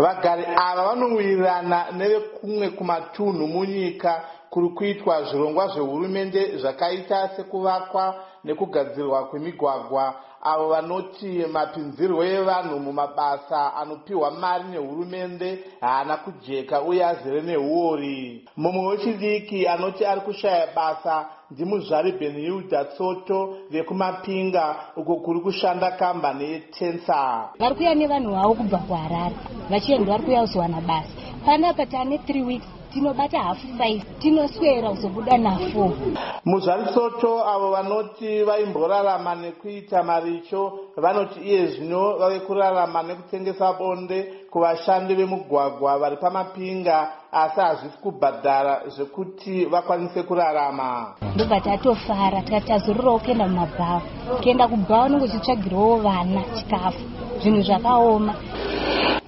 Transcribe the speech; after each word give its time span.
vagari 0.00 0.44
ava 0.56 0.82
vanowirirana 0.88 1.86
nevekumwe 1.96 2.68
kumatunhu 2.68 3.46
munyika 3.46 4.24
kuri 4.50 4.68
kuitwa 4.68 5.22
zvirongwa 5.22 5.68
zvehurumende 5.68 6.58
zvakaita 6.58 7.28
sekuvakwa 7.36 8.14
nekugadzirwa 8.44 9.24
kwemigwagwa 9.24 10.14
avo 10.42 10.68
vanoti 10.68 11.44
mapinzirwo 11.52 12.24
evanhu 12.24 12.78
mumabasa 12.80 13.74
anopiwa 13.74 14.30
mari 14.30 14.64
nehurumende 14.64 15.58
haana 15.80 16.16
kujeka 16.16 16.82
uye 16.82 17.04
azere 17.06 17.40
neuori 17.42 18.48
mumwe 18.56 18.86
wechidiki 18.86 19.68
anoti 19.68 20.04
ari 20.06 20.20
kushaya 20.20 20.68
basa 20.76 21.26
ndimuzvari 21.50 22.12
benhilda 22.12 22.84
tsoto 22.84 23.56
vekumapinga 23.70 24.76
uko 24.96 25.16
kuri 25.16 25.40
kushanda 25.40 25.90
kambani 25.90 26.44
yetensa 26.44 27.48
vari 27.58 27.74
kuya 27.74 27.94
nevanhu 27.94 28.30
vavo 28.34 28.54
kubva 28.54 28.78
kuharare 28.78 29.34
vachienda 29.70 30.12
vari 30.12 30.22
kuya 30.22 30.40
kuzowana 30.40 30.80
basa. 30.80 31.08
Panapa 31.46 31.86
tane 31.86 32.16
3 32.16 32.46
weeks 32.46 32.66
tinobata 32.92 33.38
hafu 33.40 33.66
5 33.66 34.00
tinoswera 34.18 34.90
kuzobuda 34.90 35.32
na4 35.36 35.90
muzvari 36.44 36.84
soto 36.94 37.48
avo 37.48 37.70
vanoti 37.70 38.42
vaimborarama 38.42 39.34
nekuita 39.34 40.02
maricho 40.02 40.72
vanoti 40.96 41.40
iye 41.40 41.66
zvino 41.66 42.16
vave 42.18 42.40
kurarama 42.40 43.02
nekutengesa 43.02 43.72
bonde 43.72 44.18
kuvashandi 44.50 45.14
vemugwagwa 45.14 45.98
vari 45.98 46.16
pamapinga 46.16 47.08
asi 47.32 47.60
hazvisi 47.60 47.98
kubhadhara 48.02 48.82
zvekuti 48.88 49.64
vakwanise 49.64 50.22
kurarama. 50.22 51.14
Ndobva 51.34 51.60
tatofara 51.60 52.42
tikati 52.42 52.66
tazororawo 52.66 53.18
kuenda 53.18 53.48
mumabhawa 53.48 54.02
kuenda 54.42 54.68
kubhawa 54.68 55.06
unenge 55.06 55.24
uchitsvagirawo 55.24 55.96
vana 55.96 56.42
chikafu 56.54 57.04
zvinhu 57.40 57.62
zvakaoma 57.62 58.34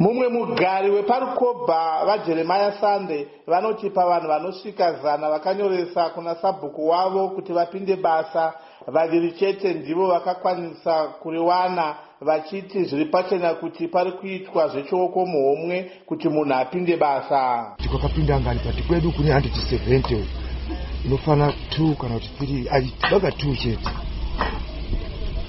mumwe 0.02 0.28
mugari 0.28 0.90
weparukobha 0.90 2.04
vajeremaya 2.06 2.72
sande 2.80 3.28
vanoti 3.46 3.90
pavanhu 3.90 4.28
vanosvika 4.28 4.92
zana 4.92 5.30
vakanyoresa 5.30 6.10
kuna 6.10 6.34
sabhuku 6.34 6.88
wavo 6.88 7.28
kuti 7.28 7.52
vapinde 7.52 7.96
basa. 7.96 8.54
Vaviri 8.86 9.32
chete 9.32 9.74
ndivo 9.74 10.06
vakakwanisa 10.06 11.04
kuriwana 11.04 11.94
vachiti 12.20 12.84
zviri 12.84 13.04
pachena 13.04 13.54
kuti 13.54 13.88
pari 13.88 14.12
kuitwa 14.12 14.68
zvechioko 14.68 15.26
muhomwe 15.26 15.92
kuti 16.06 16.28
munhu 16.28 16.54
apinde 16.54 16.96
basa. 16.96 17.74
Tikwakapinda 17.76 18.40
ngani 18.40 18.60
pati 18.60 18.82
kwedu 18.82 19.12
kune 19.12 19.34
170 19.34 20.24
inofana 21.04 21.52
2 21.78 21.94
kana 21.94 22.14
kuti 22.14 22.30
3 22.40 23.10
vaga 23.10 23.28
2 23.28 23.56
chete. 23.56 23.90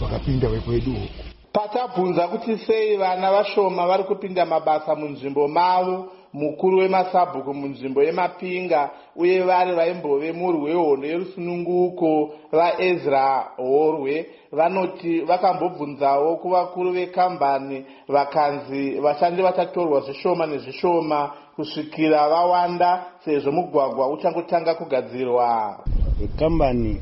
Vakapinda 0.02 0.48
vekwedu 0.48 0.92
uku 0.92 1.33
patabvunza 1.54 2.28
kuti 2.28 2.58
sei 2.58 2.98
vana 2.98 3.32
vashoma 3.32 3.88
vari 3.88 4.04
kupinda 4.04 4.46
mabasa 4.46 4.96
munzvimbo 4.96 5.48
mavo 5.48 6.12
mukuru 6.34 6.78
wemasabhuku 6.78 7.54
munzvimbo 7.54 8.04
yemapinga 8.04 8.90
uye 9.16 9.42
vari 9.42 9.76
vaimbove 9.76 10.32
murwi 10.32 10.64
wehondo 10.64 11.08
yerusununguko 11.08 12.34
vaezra 12.52 13.52
horwe 13.58 14.26
vanoti 14.52 15.22
vakambobvunzawo 15.22 16.36
kuvakuru 16.36 16.92
vekambani 16.92 17.86
vakanzi 18.08 19.00
vashandi 19.00 19.42
vachatorwa 19.42 20.02
zvishoma 20.02 20.46
nezvishoma 20.46 21.32
kusvikira 21.56 22.30
vawanda 22.30 23.06
sezvo 23.26 23.52
mugwagwa 23.52 24.10
uchangotanga 24.10 24.76
kugadzirwa. 24.76 25.80
Vekambani 26.20 27.02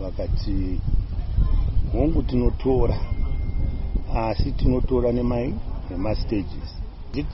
vakati 0.00 0.80
hongu 1.92 2.22
tinotora 2.22 2.96
asi 4.14 4.52
tinotora 4.52 5.12
nemai 5.12 5.54
nemastages. 5.90 6.70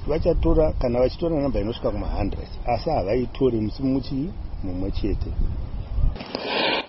Vachatora 0.07 0.73
kana 0.81 1.01
vachitora 1.01 1.41
namba 1.41 1.61
inosvika 1.61 1.89
kuma100 1.89 2.33
asi 2.67 2.91
havaitori 2.91 3.61
musi 3.61 3.83
muchii? 3.83 4.31
Mumwe 4.65 4.91
chete. 4.91 5.31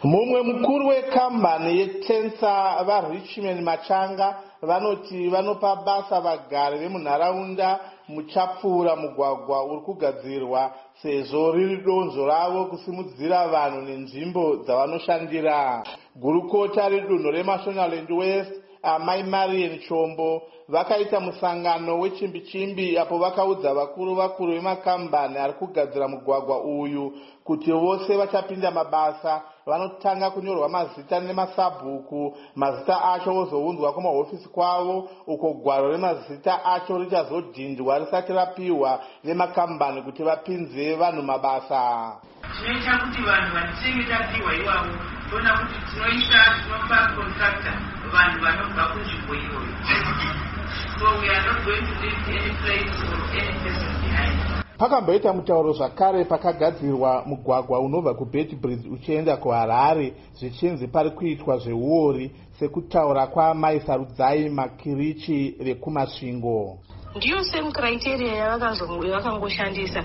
Mumwe 0.04 0.42
mukuru 0.42 0.88
wekambani 0.88 1.78
yetensa 1.80 2.84
varichman 2.84 3.62
machanga 3.62 4.36
vanoti 4.62 5.30
vanopa 5.30 5.76
basa 5.76 6.22
vagari 6.22 6.80
vemunharaunda 6.80 7.80
muchapfuura 8.08 8.96
mugwagwa 8.96 9.66
uri 9.66 9.82
kugadzirwa 9.82 10.72
sezvo 11.02 11.52
riri 11.52 11.78
donzvo 11.78 12.28
ravo 12.28 12.66
kusimudzira 12.66 13.48
vanhu 13.48 13.82
nenzvimbo 13.82 14.56
dzavanoshandira. 14.56 15.84
Gurukota 16.16 16.90
redunhu 16.90 17.32
remashonaland 17.32 18.12
west 18.12 18.54
amai 18.84 19.24
marian 19.24 19.80
chombo 19.80 20.42
vakaita 20.68 21.20
musangano 21.20 22.00
wechimbi 22.00 22.42
chimbi 22.42 22.98
apo 22.98 23.18
vakaudza 23.18 23.74
vakuru 23.74 24.16
vakuru 24.16 24.52
vemakambani 24.54 25.38
ari 25.38 25.54
kugadzira 25.54 26.08
mugwagwa 26.08 26.64
uyu 26.64 27.14
kuti 27.44 27.72
vose 27.72 28.18
vachapinda 28.18 28.72
mabasa. 28.72 29.42
Vanotanga 29.66 30.30
kunyorwa 30.30 30.70
mazita 30.70 31.20
nemasabhuku. 31.20 32.38
Mazita 32.56 33.04
acho 33.14 33.36
ozounzwa 33.38 33.94
kumahofisi 33.94 34.50
kwavo. 34.50 35.10
Uko 35.28 35.54
gwaro 35.54 35.92
remazita 35.92 36.66
acho 36.66 36.98
richazodhindwa 36.98 38.00
risati 38.00 38.34
rapiwa 38.34 39.00
vemakambani 39.24 40.02
kuti 40.02 40.24
vapinze 40.24 40.96
vanhu 40.96 41.24
mabasa. 41.24 42.16
Chinoita 42.58 42.98
kuti 42.98 43.22
vanhu 43.22 43.54
vatinenge 43.56 44.04
tapiwa 44.10 44.56
ivavo 44.56 45.19
toona 45.30 45.58
kuti 45.58 45.78
tinoisa 45.90 46.40
tinopa 46.64 46.98
contractor 47.16 47.76
vanhu 48.14 48.38
vanobva 48.44 48.84
kunzvimbo 48.92 49.34
iyoyo. 49.36 49.74
So 51.00 51.06
we 51.22 51.30
are 51.30 51.46
not 51.48 51.66
going 51.66 51.86
to 51.90 51.94
leave 52.02 52.22
any 52.28 52.54
place 52.62 52.96
or 53.08 53.22
any 53.40 53.54
person 53.64 53.94
behind. 54.02 54.60
Pakamboita 54.78 55.34
mutauro 55.34 55.74
zvakare 55.74 56.26
pakagadzirwa 56.26 57.24
mugwagwa 57.26 57.80
unobva 57.80 58.14
kubedbridge 58.14 58.90
uchienda 58.90 59.38
kuharare 59.38 60.14
zvichinzi 60.34 60.88
pari 60.88 61.12
kuitwa 61.12 61.58
zveuori 61.58 62.32
sekutaura 62.60 63.28
kwamai 63.28 63.80
sarudzai 63.80 64.50
makirichi 64.50 65.56
vekumasvingo 65.60 66.80
ndiyo 67.16 67.44
same 67.44 67.72
criteria 67.72 68.36
yavakangoshandisa 68.36 70.04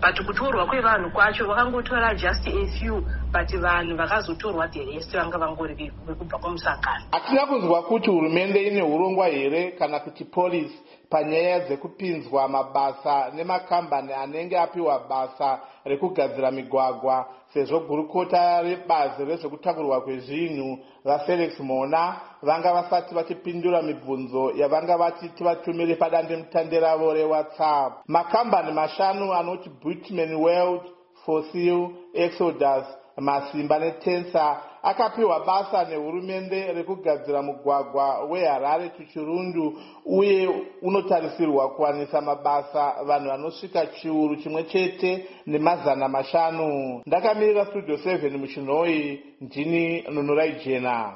but 0.00 0.26
kutorwa 0.26 0.66
kwevanhu 0.66 1.10
kwacho 1.10 1.46
vakangotora 1.46 2.14
just 2.14 2.48
a 2.48 2.66
few 2.66 3.02
but 3.32 3.50
vanhu 3.60 3.96
vakazotorwa 3.96 4.68
the 4.68 4.84
rest 4.84 5.12
vanga 5.12 5.38
vangori 5.38 5.92
vekubva 6.06 6.38
kumusangano 6.38 7.04
hatina 7.10 7.46
kunzwa 7.46 7.82
kuti 7.82 8.10
hurumende 8.10 8.62
ine 8.62 8.82
urongwa 8.82 9.26
here 9.26 9.70
kana 9.70 10.00
kuti 10.00 10.24
polisi 10.24 10.78
panyaya 11.10 11.60
dzekupinzwa 11.60 12.48
mabasa 12.48 13.30
nemakambani 13.34 14.12
anenge 14.12 14.58
apiwa 14.58 14.98
basa 14.98 15.60
rekugadzira 15.84 16.50
migwagwa? 16.50 17.26
Sezvo 17.54 17.80
gurukota 17.80 18.62
rebazi 18.62 19.24
rezvekutakurwa 19.24 20.00
kwezvinhu 20.00 20.78
vafelix 21.04 21.60
mona 21.60 22.20
vanga 22.42 22.72
vasati 22.72 23.14
vachipindura 23.14 23.82
mibvunzo 23.82 24.52
yavanga 24.56 24.96
vati 24.96 25.28
tivatumire 25.28 25.94
padandemutande 25.94 26.80
ravo 26.80 27.14
rewhatsapp. 27.14 27.92
Makambani 28.06 28.72
mashanu 28.72 29.34
anoti 29.34 29.70
butman 29.82 30.34
world 30.34 30.82
fossil 31.24 31.88
exodus 32.14 32.86
masimba 33.18 33.78
netensa 33.78 34.56
akapiwa 34.82 35.40
basa 35.46 35.84
nehurumende 35.84 36.72
rekugadzira 36.72 37.42
mugwagwa 37.42 38.24
weharare 38.24 38.88
tuchirundu 38.88 39.78
uye 40.06 40.48
unotarisirwa 40.82 41.70
kuwanisa 41.70 42.20
mabasa 42.20 42.94
vanhu 43.06 43.28
vanosvika 43.28 43.86
chiuru 43.86 44.36
chimwe 44.36 44.62
chete 44.64 45.26
nemazana 45.46 46.08
mashanu. 46.08 47.02
Ndakamirira 47.06 47.66
studio 47.66 47.96
7 47.96 48.38
muchinhoi 48.38 49.20
ndini 49.40 50.02
nunurai 50.02 50.52
jena 50.64 51.12